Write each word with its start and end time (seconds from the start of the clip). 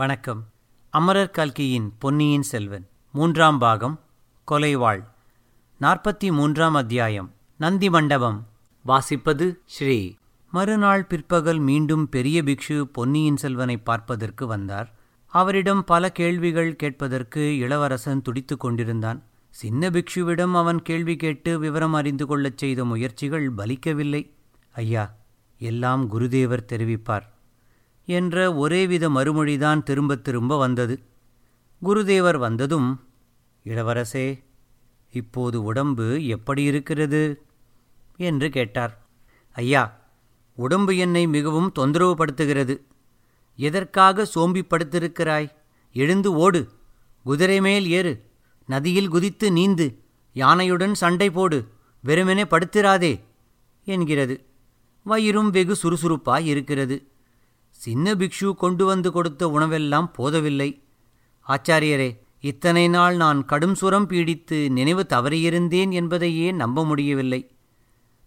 வணக்கம். 0.00 0.46
அமரர் 0.90 1.30
கல்கியின் 1.30 1.92
பொன்னியின் 1.98 2.42
செல்வன் 2.42 2.86
மூன்றாம் 3.12 3.58
பாகம் 3.58 4.00
கொலைவாள். 4.50 5.04
நாற்பத்தி 5.80 6.32
மூன்றாம் 6.32 6.74
அத்தியாயம் 6.74 7.32
நந்தி 7.56 7.90
மண்டபம். 7.90 8.46
வாசிப்பது 8.86 9.54
ஸ்ரீ. 9.64 10.14
மறுநாள் 10.50 11.04
பிற்பகல் 11.04 11.58
மீண்டும் 11.58 12.08
பெரிய 12.08 12.42
பிக்ஷு 12.42 12.82
பொன்னியின் 12.82 13.36
செல்வனை 13.36 13.76
பார்ப்பதற்கு 13.76 14.46
வந்தார். 14.46 14.94
அவரிடம் 15.26 15.84
பல 15.84 16.12
கேள்விகள் 16.12 16.76
கேட்பதற்கு 16.76 17.56
இளவரசன் 17.56 18.22
துடித்துக் 18.22 18.60
கொண்டிருந்தான். 18.60 19.22
சின்ன 19.50 19.90
பிக்ஷுவிடம் 19.90 20.52
அவன் 20.52 20.82
கேள்வி 20.82 21.16
கேட்டு 21.16 21.58
விவரம் 21.58 21.92
அறிந்து 21.92 22.26
கொள்ளச் 22.26 22.58
செய்த 22.58 22.84
முயற்சிகள் 22.84 23.52
பலிக்கவில்லை. 23.52 24.30
ஐயா 24.72 25.14
எல்லாம் 25.58 26.12
குருதேவர் 26.12 26.64
தெரிவிப்பார். 26.72 27.28
என்ற 28.10 28.54
ஒரேவித 28.54 29.08
மறுமொழிதான் 29.08 29.82
திரும்பத் 29.82 30.24
திரும்ப 30.24 30.58
வந்தது. 30.58 31.02
குருதேவர் 31.84 32.36
வந்ததும் 32.36 33.08
இளவரசே 33.64 34.44
இப்போது 35.12 35.62
உடம்பு 35.62 36.26
எப்படி 36.26 36.62
இருக்கிறது? 36.62 37.42
என்று 38.16 38.50
கேட்டார். 38.50 39.06
ஐயா 39.52 39.98
உடம்பு 40.54 40.96
என்னை 40.96 41.26
மிகவும் 41.26 41.72
தொந்தரவுபடுத்துகிறது. 41.78 42.80
எதற்காக 43.56 44.24
சோம்பி 44.24 44.62
படுத்திருக்கிறாய் 44.62 45.50
எழுந்து 45.92 46.34
ஓடு. 46.34 46.68
குதிரை 47.22 47.60
மேல் 47.60 47.86
ஏறு. 47.86 48.30
நதியில் 48.66 49.08
குதித்து 49.08 49.50
நீந்து. 49.50 49.94
யானையுடன் 50.34 50.92
சண்டை 50.92 51.30
போடு. 51.30 51.68
வெறுமெனே 52.04 52.44
படுத்திராதே. 52.44 53.20
என்கிறது. 53.84 54.44
வயிறும் 55.02 55.50
வெகு 55.50 55.76
சுறுசுறுப்பாய் 55.76 56.46
இருக்கிறது. 56.46 57.09
சின்ன 57.84 58.14
பிக்ஷு 58.14 58.48
கொண்டு 58.54 58.84
வந்து 58.84 59.08
கொடுத்த 59.12 59.42
உணவெல்லாம் 59.46 60.08
போதவில்லை. 60.12 60.70
ஆச்சாரியரே 61.46 62.08
இத்தனை 62.40 62.84
நாள் 62.88 63.16
நான் 63.16 63.40
கடும் 63.44 63.74
சுரம் 63.74 64.08
பீடித்து 64.08 64.58
நினைவு 64.70 65.02
தவறியிருந்தேன் 65.08 65.90
என்பதையே 65.90 66.48
நம்ப 66.52 66.84
முடியவில்லை. 66.84 67.40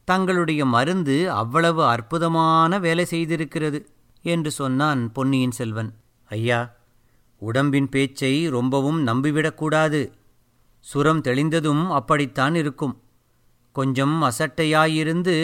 தங்களுடைய 0.08 0.62
மருந்து 0.66 1.18
அவ்வளவு 1.32 1.84
அற்புதமான 1.86 2.80
வேலை 2.80 3.06
செய்திருக்கிறது 3.10 3.80
என்று 4.26 4.52
சொன்னான் 4.52 5.02
பொன்னியின் 5.12 5.56
செல்வன். 5.60 5.92
ஐயா 6.30 6.60
உடம்பின் 7.42 7.90
பேச்சை 7.90 8.34
ரொம்பவும் 8.50 9.00
நம்பிவிடக்கூடாது 9.08 10.02
சுரம் 10.80 11.22
தெளிந்ததும் 11.22 11.84
அப்படித்தான் 11.90 12.56
இருக்கும். 12.56 12.96
கொஞ்சம் 13.76 14.18
அசட்டையாயிருந்து 14.24 15.36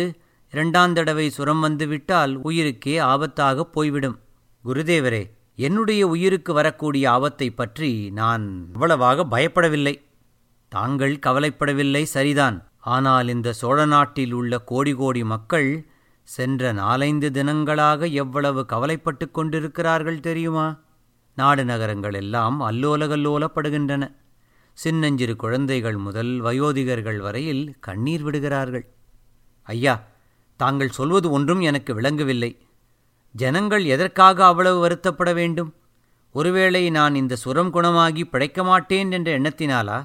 இரண்டாம் 0.51 0.93
தடவை 0.93 1.29
சுரம் 1.29 1.59
வந்துவிட்டால் 1.59 2.41
உயிருக்கே 2.41 2.99
ஆபத்தாகப் 3.01 3.73
போய்விடும். 3.73 4.19
குருதேவரே 4.65 5.29
என்னுடைய 5.55 6.07
உயிருக்கு 6.07 6.53
வரக்கூடிய 6.53 7.11
ஆபத்தை 7.11 7.49
பற்றி 7.49 8.09
நான் 8.09 8.69
அவ்வளவாக 8.73 9.25
பயப்படவில்லை. 9.31 10.01
தாங்கள் 10.67 11.19
கவலைப்படவில்லை 11.25 12.03
சரிதான். 12.03 12.71
ஆனால் 12.79 13.27
இந்த 13.27 13.53
சோழ 13.53 13.85
நாட்டில் 13.85 14.31
உள்ள 14.31 14.61
கோடி 14.61 14.93
கோடி 14.93 15.23
மக்கள் 15.23 15.85
சென்ற 16.23 16.71
நாலைந்து 16.71 17.29
தினங்களாக 17.29 18.11
எவ்வளவு 18.11 18.65
கவலைப்பட்டு 18.65 19.31
கொண்டிருக்கிறார்கள் 19.31 20.19
தெரியுமா? 20.19 20.79
நாடு 21.35 21.65
நகரங்கள் 21.65 22.13
எல்லாம் 22.13 22.61
அல்லோலகல்லோலப்படுகின்றன. 22.61 24.15
சின்னஞ்சிறு 24.73 25.35
குழந்தைகள் 25.35 25.97
முதல் 25.97 26.41
வயோதிகர்கள் 26.41 27.17
வரையில் 27.17 27.75
கண்ணீர் 27.79 28.21
விடுகிறார்கள். 28.21 28.85
ஐயா 29.63 30.03
தாங்கள் 30.59 30.89
சொல்வது 30.89 31.27
ஒன்றும் 31.31 31.61
எனக்கு 31.61 31.93
விளங்கவில்லை. 31.93 32.51
ஜனங்கள் 33.35 33.83
எதற்காக 33.85 34.45
அவ்வளவு 34.45 34.79
வருத்தப்பட 34.79 35.33
வேண்டும்? 35.33 35.69
ஒருவேளை 36.35 36.89
நான் 36.89 37.15
இந்த 37.15 37.35
சுரம் 37.35 37.71
குணமாகி 37.71 38.23
பிழைக்க 38.25 38.63
மாட்டேன் 38.63 39.11
என்ற 39.11 39.29
எண்ணத்தினாலா? 39.39 39.99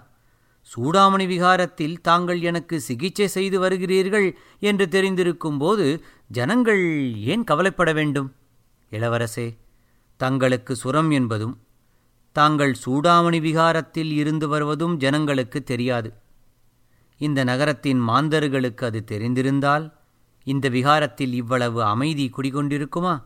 சூடாமணி 0.69 1.27
விகாரத்தில் 1.27 1.97
தாங்கள் 2.01 2.41
எனக்கு 2.41 2.77
சிகிச்சை 2.81 3.27
செய்து 3.28 3.56
வருகிறீர்கள் 3.65 4.28
என்று 4.61 4.87
தெரிந்திருக்கும் 4.87 5.59
போது 5.59 5.87
ஜனங்கள் 6.28 6.83
ஏன் 7.33 7.45
கவலைப்பட 7.45 7.93
வேண்டும்? 7.93 8.28
இளவரசே 8.93 9.49
தங்களுக்கு 10.21 10.73
சுரம் 10.77 11.11
என்பதும் 11.11 11.55
தாங்கள் 12.37 12.75
சூடாமணி 12.84 13.41
விகாரத்தில் 13.41 14.12
இருந்து 14.12 14.49
வருவதும் 14.49 14.95
ஜனங்களுக்கு 14.97 15.62
தெரியாது. 15.62 16.11
இந்த 17.21 17.41
நகரத்தின் 17.45 18.01
மாந்தர்களுக்கு 18.09 18.83
அது 18.87 19.01
தெரிந்திருந்தால் 19.11 19.84
இந்த 20.47 20.69
விகாரத்தில் 20.69 21.32
இவ்வளவு 21.32 21.84
அமைதி 21.84 22.31
குடிகொண்டிருக்குமா? 22.37 23.22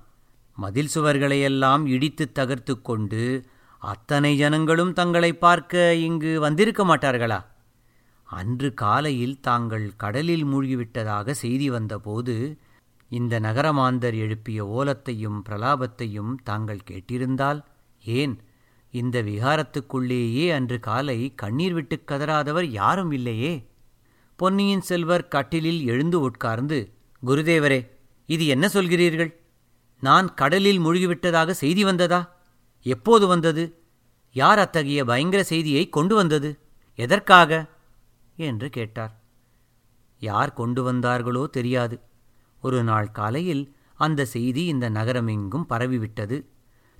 மதில் 0.56 0.90
சுவர்களையெல்லாம் 0.94 1.86
இடித்து 1.86 2.32
தகர்த்து 2.32 2.82
கொண்டு 2.82 3.46
அத்தனை 3.78 4.36
ஜனங்களும் 4.36 4.92
தங்களை 4.92 5.32
பார்க்க 5.32 5.94
இங்கு 5.94 6.40
வந்திருக்க 6.40 6.84
மாட்டார்களா? 6.84 7.44
அன்று 8.24 8.74
காலையில் 8.74 9.40
தாங்கள் 9.40 9.96
கடலில் 9.96 10.44
மூழ்கிவிட்டதாக 10.44 11.30
செய்தி 11.30 11.70
வந்தபோது 11.70 12.34
இந்த 13.08 13.40
நகரமாந்தர் 13.40 14.16
எழுப்பிய 14.16 14.64
ஓலத்தையும் 14.64 15.38
பிரலாபத்தையும் 15.48 16.34
தாங்கள் 16.42 16.86
கேட்டிருந்தால் 16.90 17.60
ஏன் 18.04 18.34
இந்த 18.90 19.22
விகாரத்துக்குள்ளேயே 19.22 20.52
அன்று 20.52 20.80
காலை 20.80 21.32
கண்ணீர் 21.34 21.72
விட்டு 21.72 22.04
கதறாதவர் 22.06 22.64
யாரும் 22.64 23.10
இல்லையே? 23.10 23.66
பொன்னியின் 24.36 24.80
செல்வர் 24.80 25.28
கட்டிலில் 25.28 25.84
எழுந்து 25.84 26.20
உட்கார்ந்து 26.20 26.78
குருதேவரே 27.26 27.90
இது 28.26 28.46
என்ன 28.46 28.66
சொல்கிறீர்கள்? 28.66 29.34
நான் 30.00 30.34
கடலில் 30.34 30.80
மூழ்கிவிட்டதாக 30.80 31.50
செய்தி 31.50 31.84
வந்ததா? 31.84 32.36
எப்போது 32.82 33.26
வந்தது? 33.26 33.82
யார் 34.32 34.58
அத்தகைய 34.58 35.04
பயங்கர 35.04 35.42
செய்தியை 35.42 35.88
கொண்டு 35.88 36.14
வந்தது? 36.14 36.58
எதற்காக? 36.94 37.66
என்று 38.36 38.70
கேட்டார். 38.70 39.20
யார் 40.18 40.52
கொண்டு 40.52 40.92
வந்தார்களோ 40.92 41.46
தெரியாது. 41.46 42.00
ஒரு 42.60 42.84
நாள் 42.84 43.10
காலையில் 43.10 43.76
அந்த 43.94 44.24
செய்தி 44.24 44.64
இந்த 44.64 44.90
நகரமெங்கும் 44.90 45.66
பரவிவிட்டது. 45.68 46.44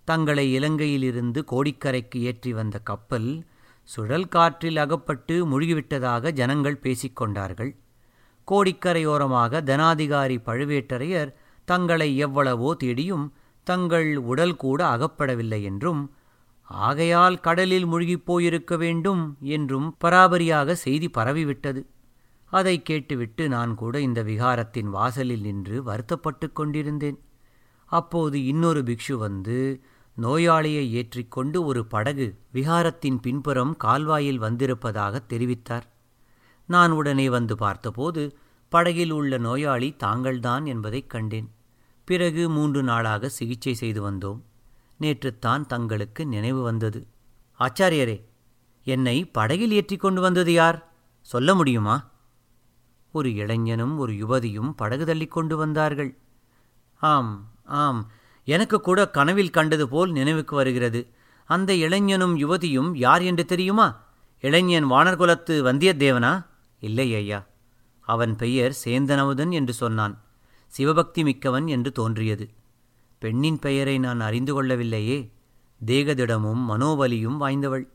தங்களை 0.04 0.58
இலங்கையிலிருந்து 0.58 1.40
கோடிக்கரைக்கு 1.50 2.16
ஏற்றி 2.16 2.52
வந்த 2.52 2.78
கப்பல் 2.78 3.46
சுழல் 3.82 4.28
காற்றில் 4.28 4.76
அகப்பட்டு 4.76 5.34
முழுகிவிட்டதாக 5.46 6.30
ஜனங்கள் 6.30 6.80
பேசிக்கொண்டார்கள். 6.82 7.76
கோடிக்கரையோரமாக 8.50 9.62
தனாதிகாரி 9.62 10.36
பழுவேட்டரையர் 10.47 11.31
தங்களை 11.64 12.16
எவ்வளவோ 12.16 12.75
தேடியும் 12.75 13.26
தங்கள் 13.66 14.16
உடல் 14.16 14.56
கூட 14.56 14.81
அகப்படவில்லை 14.97 15.60
என்றும் 15.62 16.03
ஆகையால் 16.69 17.37
கடலில் 17.41 17.87
முழுகிப் 17.87 18.25
போயிருக்க 18.25 18.76
வேண்டும் 18.76 19.22
என்றும் 19.41 19.97
பராபரியாக 20.04 20.72
செய்தி 20.72 21.08
பரவிவிட்டது. 21.08 21.81
அதை 22.53 22.82
கேட்டுவிட்டு 22.82 23.48
நான் 23.48 23.75
கூட 23.75 24.00
இந்த 24.00 24.22
விகாரத்தின் 24.22 24.91
வாசலில் 24.91 25.41
நின்று 25.41 25.82
வருத்தப்பட்டு 25.82 26.53
கொண்டிருந்தேன். 26.53 27.19
அப்போது 27.84 28.44
இன்னொரு 28.44 28.81
பிக்ஷு 28.82 29.14
வந்து 29.16 29.58
நோயாளியை 30.16 30.84
ஏற்றிக்கொண்டு 30.91 31.58
ஒரு 31.64 31.82
படகு 31.87 32.26
விகாரத்தின் 32.53 33.19
பின்புறம் 33.20 33.76
கால்வாயில் 33.76 34.38
வந்திருப்பதாக 34.38 35.20
தெரிவித்தார். 35.28 35.87
நான் 36.68 36.90
உடனே 36.90 37.28
வந்து 37.28 37.56
பார்த்தபோது 37.56 38.38
படகில் 38.68 39.10
உள்ள 39.10 39.38
நோயாளி 39.38 39.96
தாங்கள்தான் 39.96 40.66
என்பதைக் 40.66 41.10
கண்டேன். 41.10 41.50
பிறகு 42.04 42.50
மூன்று 42.50 42.82
நாளாக 42.82 43.28
சிகிச்சை 43.28 43.74
செய்து 43.74 44.10
வந்தோம். 44.10 44.40
நேற்றுத்தான் 45.00 45.66
தங்களுக்கு 45.66 46.26
நினைவு 46.26 46.62
வந்தது. 46.62 47.06
ஆச்சாரியரே 47.58 48.24
என்னை 48.84 49.24
படகில் 49.24 49.72
ஏற்றிக் 49.72 50.00
கொண்டு 50.00 50.20
வந்தது 50.20 50.52
யார்? 50.52 50.92
சொல்ல 51.20 51.54
முடியுமா? 51.54 52.10
ஒரு 53.12 53.34
இளைஞனும் 53.34 53.98
ஒரு 53.98 54.12
யுவதியும் 54.12 54.70
படகு 54.70 55.06
தள்ளிக் 55.06 55.30
கொண்டு 55.30 55.56
வந்தார்கள். 55.56 56.18
ஆம் 57.00 57.48
ஆம் 57.64 58.10
எனக்கு 58.44 58.81
கூட 58.81 59.10
கனவில் 59.10 59.50
கண்டது 59.50 59.88
போல் 59.88 60.10
நினைவுக்கு 60.10 60.56
வருகிறது. 60.56 61.10
அந்த 61.44 61.75
இளைஞனும் 61.75 62.38
யுவதியும் 62.38 62.96
யார் 62.96 63.22
என்று 63.22 63.44
தெரியுமா? 63.44 64.00
இளைஞன் 64.40 64.90
வானர்குலத்து 64.90 65.62
வந்தியத்தேவனா? 65.62 66.46
இல்லை 66.80 67.14
ஐயா. 67.14 67.46
அவன் 68.00 68.36
பெயர் 68.36 68.76
சேந்தனமுதன் 68.84 69.50
என்று 69.50 69.72
சொன்னான். 69.72 70.25
சிவபக்தி 70.66 71.22
மிக்கவன் 71.22 71.66
என்று 71.66 71.92
தோன்றியது. 71.92 72.50
பெண்ணின் 73.19 73.58
பெயரை 73.58 73.98
நான் 73.98 74.20
அறிந்து 74.20 74.52
கொள்ளவில்லையே. 74.52 75.30
தேகதிடமும் 75.86 76.62
மனோபலியும் 76.69 77.36
வாய்ந்தவள். 77.36 77.88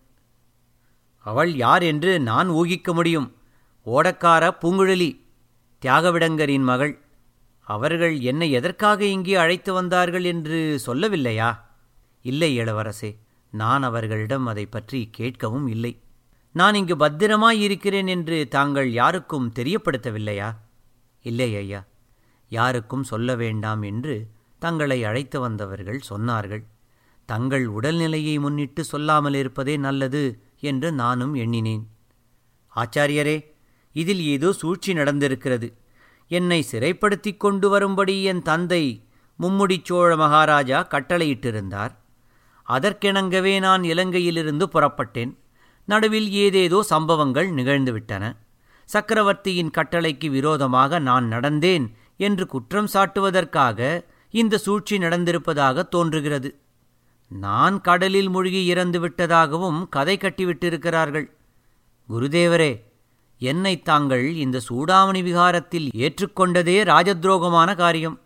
அவள் 1.18 1.56
யார் 1.56 1.84
என்று 1.84 2.20
நான் 2.20 2.50
ஊகிக்க 2.50 2.94
முடியும். 2.94 3.36
ஓடக்கார 3.86 4.52
பூங்குழலி 4.62 5.20
தியாகவிடங்கரின் 5.82 6.64
மகள். 6.64 7.00
அவர்கள் 7.68 8.20
என்னை 8.20 8.52
எதற்காக 8.52 9.06
இங்கே 9.06 9.36
அழைத்து 9.36 9.74
வந்தார்கள் 9.74 10.24
என்று 10.24 10.82
சொல்லவில்லையா? 10.86 11.60
இல்லை 12.22 12.58
இளவரசே 12.60 13.18
நான் 13.52 13.84
அவர்களிடம் 13.84 14.46
அதை 14.46 14.66
பற்றி 14.66 15.10
கேட்கவும் 15.18 15.68
இல்லை. 15.68 16.00
நான் 16.54 16.76
இங்கு 16.76 16.98
பத்திரமாய் 16.98 17.62
இருக்கிறேன் 17.62 18.08
என்று 18.08 18.48
தாங்கள் 18.48 18.92
யாருக்கும் 18.92 19.52
தெரியப்படுத்தவில்லையா? 19.56 20.56
இல்லை 21.22 21.56
ஐயா. 21.56 21.86
யாருக்கும் 22.50 23.04
சொல்ல 23.04 23.36
வேண்டாம் 23.36 23.82
என்று 23.82 24.28
தங்களை 24.60 25.04
அழைத்து 25.04 25.40
வந்தவர்கள் 25.40 26.02
சொன்னார்கள். 26.10 26.64
தங்கள் 27.26 27.68
உடல்நிலையை 27.68 28.40
முன்னிட்டு 28.40 28.84
சொல்லாமல் 28.84 29.34
இருப்பதே 29.34 29.78
நல்லது 29.78 30.40
என்று 30.60 30.92
நானும் 30.92 31.34
எண்ணினேன். 31.34 31.88
ஆச்சாரியரே 32.76 33.46
இதில் 33.94 34.22
ஏதோ 34.22 34.52
சூழ்ச்சி 34.52 34.94
நடந்திருக்கிறது. 34.94 35.74
என்னை 36.28 36.62
சிறைப்படுத்திக் 36.62 37.40
கொண்டு 37.40 37.70
வரும்படி 37.70 38.24
என் 38.24 38.42
தந்தை 38.42 39.04
மும்முடிச் 39.40 39.86
சோழ 39.86 40.16
மகாராஜா 40.16 40.88
கட்டளையிட்டிருந்தார். 40.92 41.96
அதற்கிணங்கவே 42.68 43.60
நான் 43.60 43.82
இலங்கையிலிருந்து 43.82 44.64
புறப்பட்டேன். 44.74 45.38
நடுவில் 45.86 46.30
ஏதேதோ 46.30 46.84
சம்பவங்கள் 46.84 47.50
நிகழ்ந்துவிட்டன. 47.52 48.36
சக்கரவர்த்தியின் 48.86 49.72
கட்டளைக்கு 49.78 50.28
விரோதமாக 50.30 51.00
நான் 51.00 51.32
நடந்தேன் 51.32 51.86
என்று 52.18 52.48
குற்றம் 52.48 52.88
சாட்டுவதற்காக 52.94 54.02
இந்த 54.32 54.58
சூழ்ச்சி 54.58 54.98
நடந்திருப்பதாக 54.98 55.88
தோன்றுகிறது. 55.88 56.56
நான் 57.30 57.82
கடலில் 57.82 58.30
மூழ்கி 58.30 58.66
இறந்து 58.66 59.08
விட்டதாகவும் 59.08 59.90
கதை 59.90 60.18
கட்டிவிட்டிருக்கிறார்கள். 60.18 61.28
குருதேவரே 62.10 62.84
என்னை 63.38 63.82
தாங்கள் 63.82 64.36
இந்த 64.36 64.62
சூடாமணி 64.70 65.22
விகாரத்தில் 65.24 65.90
ஏற்றுக்கொண்டதே 65.96 66.78
ராஜத்ரோகமான 66.84 67.76
காரியம். 67.76 68.20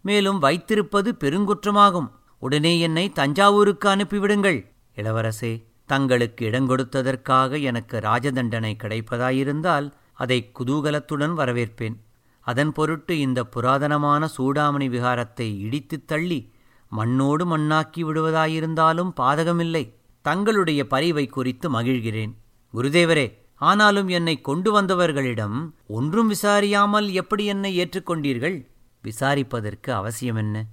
மேலும் 0.00 0.38
வைத்திருப்பது 0.38 1.16
பெருங்குற்றமாகும். 1.20 2.08
உடனே 2.38 2.80
என்னை 2.80 3.12
தஞ்சாவூருக்கு 3.12 3.88
அனுப்பிவிடுங்கள் 3.88 4.58
இளவரசே. 4.96 5.52
தங்களுக்கு 5.86 6.50
இடங்கொடுத்ததற்காக 6.50 7.62
எனக்கு 7.62 7.98
ராஜதண்டனை 7.98 8.76
கிடைப்பதாயிருந்தால் 8.76 9.92
அதை 10.12 10.50
குதூகலத்துடன் 10.58 11.34
வரவேற்பேன். 11.34 11.96
அதன் 12.40 12.72
பொருட்டு 12.72 13.18
இந்த 13.18 13.46
புராதனமான 13.56 14.28
சூடாமணி 14.38 14.88
விகாரத்தை 14.88 15.58
இடித்துத் 15.58 16.06
தள்ளி 16.06 16.52
மண்ணோடு 16.88 17.56
மண்ணாக்கி 17.56 17.96
விடுவதாயிருந்தாலும் 17.96 19.12
பாதகமில்லை. 19.20 19.94
தங்களுடைய 20.22 20.86
பரிவை 20.86 21.26
குறித்து 21.26 21.70
மகிழ்கிறேன். 21.70 22.34
குருதேவரே 22.74 23.32
ஆனாலும் 23.54 24.08
என்னை 24.08 24.40
கொண்டு 24.40 24.82
வந்தவர்களிடம் 24.82 25.70
ஒன்றும் 25.86 26.32
விசாரியாமல் 26.32 27.10
எப்படி 27.10 27.44
என்னை 27.44 27.86
ஏற்றுக்கொண்டீர்கள்? 27.86 28.66
விசாரிப்பதற்கு 29.04 29.90
அவசியம் 29.90 30.36
என்ன 30.36 30.64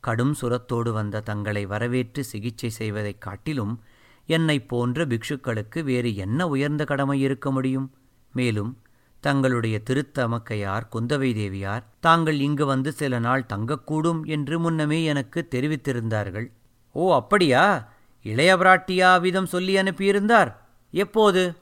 கடும் 0.00 0.34
சுரத்தோடு 0.40 0.92
வந்த 0.92 1.20
தங்களை 1.20 1.66
வரவேற்று 1.66 2.24
சிகிச்சை 2.24 2.70
செய்வதைக் 2.70 3.20
காட்டிலும் 3.20 3.82
என்னைப் 4.28 4.68
போன்ற 4.68 5.06
பிக்ஷுக்களுக்கு 5.06 5.82
வேறு 5.82 6.16
என்ன 6.16 6.48
உயர்ந்த 6.48 6.84
கடமை 6.84 7.20
இருக்க 7.20 7.50
முடியும்? 7.50 7.94
மேலும் 8.32 8.78
தங்களுடைய 9.20 9.80
திருத்தமக்கையார் 9.90 10.88
குந்தவை 10.92 11.34
தேவியார் 11.34 11.84
தாங்கள் 12.00 12.40
இங்கு 12.40 12.66
வந்து 12.66 12.92
சில 12.92 13.18
நாள் 13.18 13.46
தங்கக்கூடும் 13.48 14.26
என்று 14.26 14.58
முன்னமே 14.58 15.04
எனக்கு 15.04 15.48
தெரிவித்திருந்தார்கள். 15.50 16.50
ஓ 16.92 17.14
அப்படியா? 17.14 17.92
இளைய 18.22 18.56
பிராட்டியாவிதம் 18.56 19.44
சொல்லி 19.44 19.76
அனுப்பியிருந்தார். 19.76 20.54
எப்போது? 20.90 21.56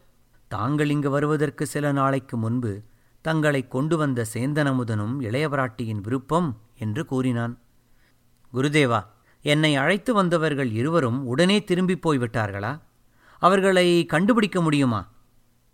தாங்கள் 0.49 0.91
இங்கு 0.91 1.11
வருவதற்கு 1.11 1.67
சில 1.67 1.93
நாளைக்கு 1.93 2.37
முன்பு 2.37 2.83
தங்களை 3.23 3.69
கொண்டு 3.69 3.97
வந்த 3.97 4.27
சேந்தனமுதனும் 4.35 5.15
இளையபிராட்டியின் 5.21 6.01
விருப்பம் 6.01 6.61
என்று 6.79 7.07
கூறினான். 7.07 7.59
குருதேவா 8.53 9.07
என்னை 9.47 9.77
அழைத்து 9.77 10.15
வந்தவர்கள் 10.15 10.71
இருவரும் 10.71 11.27
உடனே 11.27 11.65
திரும்பிப் 11.65 12.03
போய்விட்டார்களா? 12.03 12.81
அவர்களை 13.39 14.07
கண்டுபிடிக்க 14.07 14.61
முடியுமா? 14.61 15.01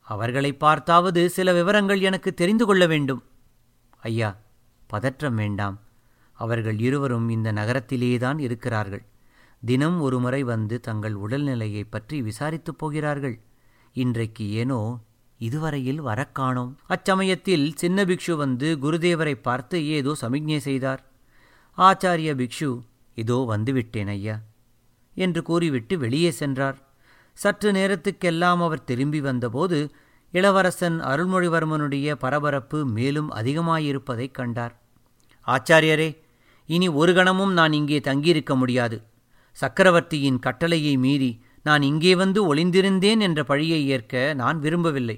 அவர்களை 0.00 0.52
பார்த்தாவது 0.52 1.30
சில 1.30 1.52
விவரங்கள் 1.52 2.00
எனக்கு 2.00 2.34
தெரிந்து 2.34 2.66
கொள்ள 2.66 2.86
வேண்டும். 2.86 3.22
ஐயா 4.00 4.36
பதற்றம் 4.86 5.34
வேண்டாம். 5.34 5.80
அவர்கள் 6.32 6.78
இருவரும் 6.78 7.28
இந்த 7.28 7.52
நகரத்திலேதான் 7.52 8.38
இருக்கிறார்கள். 8.40 9.04
தினம் 9.64 10.00
ஒருமுறை 10.00 10.42
வந்து 10.42 10.80
தங்கள் 10.80 11.14
உடல்நிலையை 11.14 11.84
பற்றி 11.90 12.22
விசாரித்துப் 12.22 12.78
போகிறார்கள். 12.78 13.40
இன்றைக்கு 13.92 14.50
ஏனோ 14.50 15.00
இதுவரையில் 15.38 16.02
வரக்காணோம் 16.02 16.74
அச்சமயத்தில் 16.88 17.72
சின்ன 17.74 18.04
பிக்ஷு 18.04 18.32
வந்து 18.32 18.78
குருதேவரை 18.82 19.34
பார்த்து 19.34 19.88
ஏதோ 19.88 20.14
சமிக்ஞை 20.14 20.60
செய்தார். 20.60 21.10
ஆச்சாரிய 21.78 22.32
பிக்ஷு 22.34 22.70
இதோ 23.14 23.44
வந்துவிட்டேன் 23.48 24.08
ஐயா 24.08 24.36
என்று 25.16 25.42
கூறிவிட்டு 25.42 25.98
வெளியே 25.98 26.30
சென்றார். 26.30 26.78
சற்று 27.32 27.72
நேரத்துக்கெல்லாம் 27.72 28.60
அவர் 28.62 28.84
திரும்பி 28.84 29.20
வந்தபோது 29.20 29.78
இளவரசன் 30.30 31.00
அருள்மொழிவர்மனுடைய 31.00 32.12
பரபரப்பு 32.14 32.86
மேலும் 32.86 33.30
அதிகமாயிருப்பதைக் 33.32 34.34
கண்டார். 34.34 34.74
ஆச்சாரியரே 35.46 36.10
இனி 36.66 36.88
ஒரு 36.88 37.12
கணமும் 37.14 37.52
நான் 37.52 37.72
இங்கே 37.72 38.00
தங்கியிருக்க 38.00 38.54
முடியாது. 38.54 38.96
சக்கரவர்த்தியின் 39.56 40.38
கட்டளையை 40.38 40.96
மீறி 40.96 41.42
நான் 41.62 41.82
இங்கே 41.82 42.14
வந்து 42.14 42.54
ஒளிந்திருந்தேன் 42.54 43.20
என்ற 43.20 43.44
பழியை 43.44 43.88
ஏற்க 43.88 44.34
நான் 44.34 44.58
விரும்பவில்லை. 44.58 45.16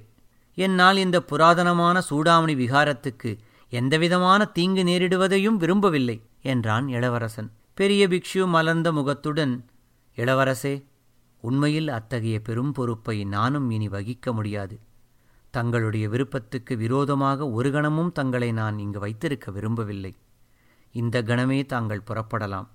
என்னால் 0.59 0.97
இந்த 0.97 1.19
புராதனமான 1.21 1.97
சூடாமணி 2.11 2.55
விகாரத்துக்கு 2.55 3.31
எந்தவிதமான 3.73 4.45
தீங்கு 4.45 4.83
நேரிடுவதையும் 4.83 5.57
விரும்பவில்லை 5.57 6.17
என்றான் 6.43 6.89
இளவரசன். 6.89 7.51
பெரிய 7.75 8.09
பிக்ஷு 8.09 8.47
மலர்ந்த 8.47 8.93
முகத்துடன் 8.93 9.65
இளவரசே 10.17 10.85
உண்மையில் 11.41 11.89
அத்தகைய 11.89 12.41
பெரும் 12.41 12.73
பொறுப்பை 12.73 13.25
நானும் 13.25 13.71
இனி 13.71 13.89
வகிக்க 13.89 14.33
முடியாது. 14.33 14.79
தங்களுடைய 15.51 16.09
விருப்பத்துக்கு 16.09 16.77
விரோதமாக 16.77 17.51
ஒரு 17.51 17.71
கணமும் 17.71 18.13
தங்களை 18.13 18.53
நான் 18.53 18.79
இங்கு 18.79 18.99
வைத்திருக்க 18.99 19.51
விரும்பவில்லை. 19.51 20.15
இந்த 20.93 21.23
கணமே 21.23 21.67
தாங்கள் 21.67 22.03
புறப்படலாம். 22.07 22.67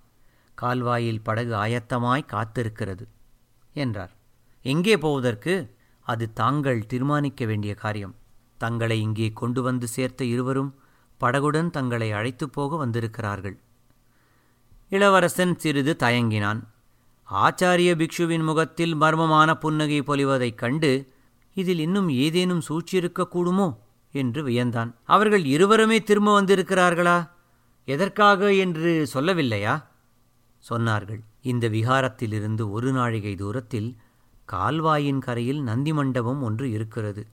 கால்வாயில் 0.54 1.22
படகு 1.22 1.56
ஆயத்தமாய் 1.56 2.28
காத்திருக்கிறது 2.31 3.07
என்றார். 3.74 4.12
எங்கே 4.62 4.98
போவதற்கு? 4.98 5.75
அது 6.00 6.34
தாங்கள் 6.34 6.86
தீர்மானிக்க 6.86 7.45
வேண்டிய 7.45 7.74
காரியம். 7.74 8.16
தங்களை 8.57 9.02
இங்கே 9.02 9.31
கொண்டு 9.34 9.62
வந்து 9.62 9.88
சேர்த்த 9.88 10.25
இருவரும் 10.25 10.75
படகுடன் 11.19 11.69
தங்களை 11.69 12.12
அழைத்துப் 12.12 12.54
போக 12.54 12.75
வந்திருக்கிறார்கள். 12.75 13.57
இளவரசன் 14.89 15.56
சிறிது 15.57 15.95
தயங்கினான். 16.00 16.62
ஆச்சாரிய 17.33 17.91
பிக்ஷுவின் 17.95 18.44
முகத்தில் 18.44 18.95
மர்மமான 18.95 19.53
புன்னகை 19.53 20.01
பொலிவதைக் 20.01 20.56
கண்டு 20.56 21.13
இதில் 21.53 21.80
இன்னும் 21.80 22.09
ஏதேனும் 22.09 22.62
சூழ்ச்சியிருக்கக்கூடுமோ 22.69 23.75
என்று 24.12 24.47
வியந்தான். 24.47 24.94
அவர்கள் 25.03 25.45
இருவருமே 25.45 26.03
திரும்ப 26.03 26.41
வந்திருக்கிறார்களா? 26.41 27.30
எதற்காக 27.86 28.53
என்று 28.53 29.09
சொல்லவில்லையா? 29.13 29.83
சொன்னார்கள். 30.69 31.21
இந்த 31.42 31.69
விகாரத்திலிருந்து 31.69 32.71
ஒரு 32.71 32.92
நாழிகை 32.92 33.35
தூரத்தில் 33.35 33.95
கால்வாயின் 34.45 35.19
கரையில் 35.19 35.61
நந்தி 35.61 35.94
மண்டபம் 35.94 36.42
ஒன்று 36.42 36.71
இருக்கிறது. 36.71 37.28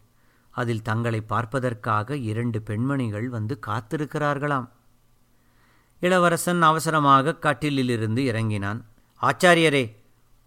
அதில் 0.51 0.83
தங்களை 0.83 1.21
பார்ப்பதற்காக 1.21 2.17
இரண்டு 2.17 2.63
பெண்மணிகள் 2.63 3.29
வந்து 3.29 3.59
காத்திருக்கிறார்களாம். 3.67 4.69
இளவரசன் 6.01 6.63
அவசரமாக 6.63 7.37
கட்டிலிலிருந்து 7.41 8.19
இறங்கினான். 8.19 8.85
ஆச்சாரியரே 9.23 9.85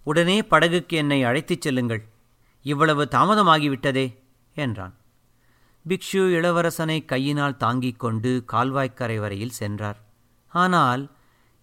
உடனே 0.03 0.41
படகுக்கு 0.41 0.87
என்னை 0.87 1.23
அழைத்துச் 1.23 1.61
செல்லுங்கள். 1.61 2.03
இவ்வளவு 2.61 3.07
தாமதமாகிவிட்டதே 3.11 4.15
என்றான். 4.55 4.93
பிக்ஷு 5.87 6.21
இளவரசனை 6.37 7.05
கையினால் 7.05 7.57
தாங்கிக் 7.57 7.99
கொண்டு 7.99 8.43
கால்வாய்க்கரை 8.51 9.17
வரையில் 9.19 9.57
சென்றார். 9.61 9.99
ஆனால் 10.47 11.11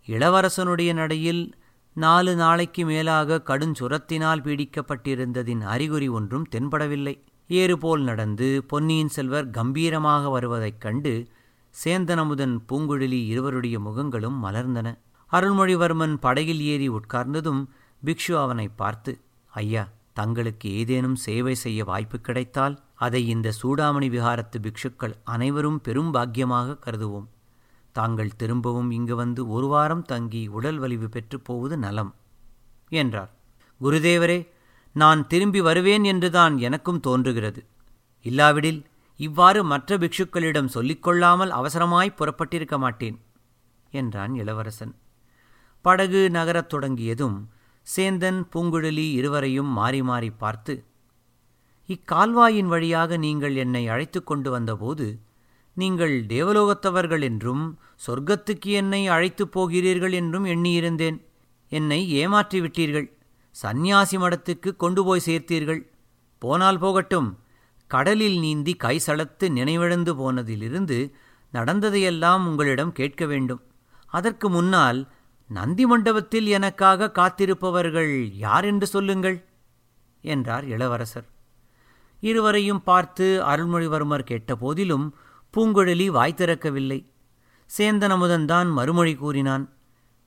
இளவரசனுடைய 0.07 0.93
நடையில் 0.93 1.55
நாலு 1.93 2.37
நாளைக்கு 2.37 2.85
மேலாக 2.85 3.43
கடுஞ்சுரத்தினால் 3.45 4.43
பீடிக்கப்பட்டிருந்ததின் 4.43 5.61
அறிகுறி 5.61 6.09
ஒன்றும் 6.09 6.47
தென்படவில்லை. 6.52 7.21
ஏறுபோல் 7.49 8.02
நடந்து 8.02 8.64
பொன்னியின் 8.66 9.09
செல்வர் 9.09 9.50
கம்பீரமாக 9.50 10.28
வருவதைக் 10.28 10.81
கண்டு 10.81 11.28
சேந்தனமுதன் 11.85 12.54
பூங்குழலி 12.68 13.21
இருவருடைய 13.26 13.78
முகங்களும் 13.78 14.38
மலர்ந்தன. 14.45 14.88
அருள்மொழிவர்மன் 15.33 16.14
படகில் 16.16 16.61
ஏறி 16.61 16.88
உட்கார்ந்ததும் 16.88 17.62
பிக்ஷு 18.02 18.35
அவனை 18.40 18.68
பார்த்து 18.68 19.12
ஐயா 19.52 19.88
தங்களுக்கு 20.12 20.68
ஏதேனும் 20.71 21.14
சேவை 21.14 21.54
செய்ய 21.54 21.85
வாய்ப்பு 21.85 22.18
கிடைத்தால் 22.21 22.76
அதை 22.95 23.28
இந்த 23.28 23.52
சூடாமணி 23.62 24.09
விகாரத்து 24.16 24.59
பிக்ஷுக்கள் 24.61 25.14
அனைவரும் 25.25 25.80
பெரும் 25.80 26.14
பாக்கியமாக 26.14 26.78
கருதுவோம். 26.87 27.26
தாங்கள் 27.92 28.37
திரும்பவும் 28.37 28.90
இங்கு 28.90 29.14
வந்து 29.16 29.49
ஒரு 29.49 29.66
வாரம் 29.66 30.02
தங்கி 30.02 30.42
உடல் 30.47 30.78
வலிவு 30.78 31.09
பெற்றுப் 31.09 31.45
போவது 31.45 31.76
நலம் 31.76 32.14
என்றார். 32.88 33.30
குருதேவரே 33.80 34.38
நான் 34.92 35.26
திரும்பி 35.26 35.61
வருவேன் 35.61 36.04
என்றுதான் 36.04 36.59
எனக்கும் 36.59 37.00
தோன்றுகிறது. 37.00 37.61
இல்லாவிடில் 38.23 38.80
இவ்வாறு 39.20 39.64
மற்ற 39.64 39.96
பிக்ஷுக்களிடம் 39.96 40.73
சொல்லிக்கொள்ளாமல் 40.75 41.52
அவசரமாய் 41.58 42.16
புறப்பட்டிருக்க 42.16 42.78
மாட்டேன் 42.78 43.18
என்றான் 43.92 44.35
இளவரசன். 44.35 44.94
படகு 45.80 46.30
நகரத் 46.30 46.68
தொடங்கியதும் 46.68 47.37
சேந்தன் 47.87 48.40
பூங்குழலி 48.54 49.06
இருவரையும் 49.12 49.66
மாறி 49.66 50.02
மாறி 50.02 50.30
பார்த்து 50.30 50.85
இக்கால்வாயின் 51.88 52.66
வழியாக 52.66 53.16
நீங்கள் 53.16 53.56
என்னை 53.56 53.88
அழைத்து 53.88 54.25
கொண்டு 54.25 54.50
வந்தபோது 54.50 55.06
நீங்கள் 55.75 56.14
தேவலோகத்தவர்கள் 56.26 57.23
என்றும் 57.23 57.64
சொர்க்கத்துக்கு 58.06 58.70
என்னை 58.73 59.08
அழைத்துப் 59.08 59.52
போகிறீர்கள் 59.52 60.12
என்றும் 60.12 60.44
எண்ணியிருந்தேன். 60.44 61.18
என்னை 61.73 62.11
ஏமாற்றி 62.11 62.61
விட்டீர்கள் 62.61 63.08
சந்நியாசி 63.56 64.16
மடத்துக்கு 64.16 64.76
கொண்டு 64.76 65.04
போய் 65.04 65.26
சேர்த்தீர்கள். 65.26 65.82
போனால் 66.42 66.78
போகட்டும். 66.78 67.28
கடலில் 67.87 68.38
நீந்தி 68.38 68.75
கை 68.75 69.00
சளத்து 69.07 69.47
நினைவிழந்து 69.49 70.12
போனதிலிருந்து 70.21 71.12
நடந்ததையெல்லாம் 71.52 72.47
உங்களிடம் 72.47 72.93
கேட்க 72.93 73.26
வேண்டும். 73.26 73.62
அதற்கு 74.07 74.50
முன்னால் 74.50 75.09
நந்தி 75.50 75.87
மண்டபத்தில் 75.87 76.47
எனக்காக 76.47 77.11
காத்திருப்பவர்கள் 77.11 78.31
யார் 78.37 78.64
என்று 78.64 78.87
சொல்லுங்கள் 78.87 79.45
என்றார் 80.21 80.64
இளவரசர். 80.64 81.26
இருவரையும் 82.21 82.83
பார்த்து 82.83 83.43
அருள்மொழிவர்மர் 83.43 84.28
கேட்டபோதிலும் 84.31 85.07
பூங்குழலி 85.55 86.07
வாய் 86.07 86.38
திறக்கவில்லை. 86.38 86.99
சேந்தனமுதன்தான் 87.78 88.69
மறுமொழி 88.73 89.14
கூறினான் 89.14 89.64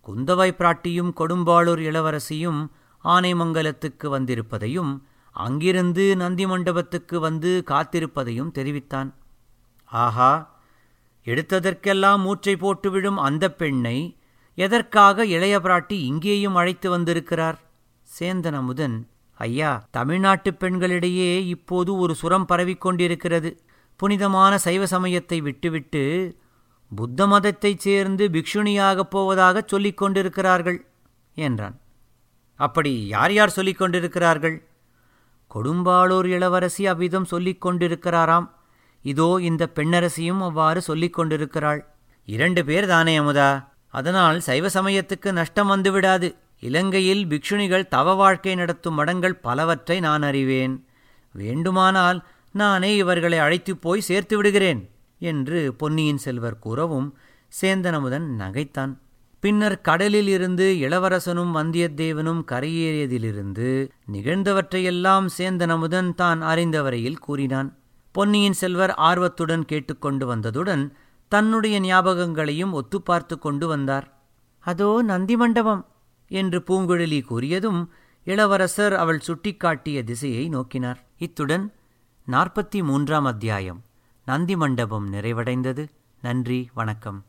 குந்தவை 0.06 0.50
பிராட்டியும் 0.52 1.12
கொடும்பாளூர் 1.20 1.82
இளவரசியும் 1.90 2.62
ஆனைமங்கலத்துக்கு 3.04 4.08
வந்திருப்பதையும் 4.08 4.92
அங்கிருந்து 5.32 6.16
நந்தி 6.16 6.48
மண்டபத்துக்கு 6.48 7.20
வந்து 7.20 7.64
காத்திருப்பதையும் 7.68 8.52
தெரிவித்தான். 8.52 9.16
ஆஹா 9.86 10.60
எடுத்ததற்கெல்லாம் 11.26 12.20
மூச்சை 12.20 12.56
போட்டு 12.56 12.92
விடும் 12.92 13.18
அந்த 13.18 13.52
பெண்ணை 13.52 14.18
எதற்காக 14.56 15.26
இளைய 15.26 15.60
பிராட்டி 15.60 15.92
இங்கேயும் 15.92 16.56
அழைத்து 16.56 16.90
வந்திருக்கிறார்? 16.90 17.60
சேந்தனமுதன் 18.20 19.08
ஐயா 19.34 19.88
தமிழ்நாட்டுப் 19.92 20.60
பெண்களிடையே 20.60 21.46
இப்போது 21.46 21.98
ஒரு 21.98 22.16
சுரம் 22.16 22.46
பரவிக் 22.46 22.82
கொண்டிருக்கிறது. 22.82 23.64
புனிதமான 23.96 24.58
சைவ 24.58 24.86
சமயத்தை 24.86 25.42
விட்டுவிட்டு 25.42 26.38
புத்த 26.96 27.28
மதத்தைச் 27.28 27.80
சேர்ந்து 27.80 28.30
பிக்ஷுணியாகப் 28.30 29.12
போவதாகச் 29.12 29.68
சொல்லிக் 29.68 29.98
கொண்டிருக்கிறார்கள் 29.98 30.86
என்றான். 31.36 31.80
அப்படி 32.56 33.08
யார் 33.08 33.34
யார் 33.34 33.50
சொல்லிக் 33.50 33.78
கொண்டிருக்கிறார்கள்? 33.78 34.69
கொடும்பாளூர் 35.56 36.26
இளவரசி 36.26 36.88
அவ்விதம் 36.88 37.26
சொல்லிக் 37.26 37.66
கொண்டிருக்கிறாராம். 37.66 38.50
இதோ 39.04 39.40
இந்த 39.42 39.70
பெண்ணரசியும் 39.76 40.40
அவ்வாறு 40.40 40.82
சொல்லிக் 40.82 41.14
கொண்டிருக்கிறாள். 41.14 41.86
இரண்டு 42.26 42.66
பேர் 42.66 42.88
தானே 42.88 43.20
அமுதா? 43.20 43.68
அதனால் 43.88 44.40
சைவ 44.40 44.68
சமயத்துக்கு 44.68 45.32
நஷ்டம் 45.32 45.70
வந்துவிடாது 45.70 46.36
இலங்கையில் 46.60 47.26
பிக்ஷுணிகள் 47.26 47.88
தவ 47.88 48.14
வாழ்க்கை 48.14 48.56
நடத்தும் 48.56 48.94
மடங்கள் 48.94 49.36
பலவற்றை 49.36 50.00
நான் 50.00 50.22
அறிவேன். 50.22 50.86
வேண்டுமானால் 51.32 52.26
நானே 52.52 52.96
இவர்களை 52.96 53.38
அழைத்துப் 53.38 53.82
போய் 53.82 54.02
சேர்த்து 54.02 54.36
விடுகிறேன் 54.36 54.90
என்று 55.20 55.74
பொன்னியின் 55.74 56.18
செல்வர் 56.18 56.60
கூறவும் 56.60 57.18
சேந்தனமுதன் 57.62 58.28
நகைத்தான். 58.40 58.94
பின்னர் 59.40 59.82
கடலில் 59.82 60.28
இருந்து 60.28 60.78
இளவரசனும் 60.80 61.52
வந்தியத்தேவனும் 61.56 62.42
கரையேறியதிலிருந்து 62.52 63.90
நிகழ்ந்தவற்றையெல்லாம் 64.12 65.26
சேந்தனமுதன் 65.38 66.14
தான் 66.14 66.42
அறிந்தவரையில் 66.42 67.20
கூறினான். 67.20 67.78
பொன்னியின் 68.12 68.54
செல்வர் 68.54 68.92
ஆர்வத்துடன் 68.92 69.66
கேட்டுக்கொண்டு 69.66 70.36
வந்ததுடன் 70.36 70.92
தன்னுடைய 71.28 71.80
ஞாபகங்களையும் 71.80 72.74
ஒத்துப்பார்த்து 72.74 73.40
கொண்டு 73.40 73.68
வந்தார். 73.68 74.14
அதோ 74.60 75.02
நந்தி 75.02 75.38
மண்டபம் 75.38 75.86
என்று 76.28 76.64
பூங்குழலி 76.68 77.22
கூறியதும் 77.30 77.88
இளவரசர் 78.24 78.94
அவள் 78.94 79.22
சுட்டிக்காட்டிய 79.28 80.04
திசையை 80.04 80.50
நோக்கினார். 80.50 81.00
இத்துடன் 81.18 81.74
நாற்பத்தி 82.28 82.84
மூன்றாம் 82.84 83.26
அத்தியாயம் 83.26 83.82
நந்தி 84.26 84.56
மண்டபம் 84.56 85.14
நிறைவடைந்தது. 85.14 85.88
நன்றி 86.22 86.70
வணக்கம். 86.74 87.24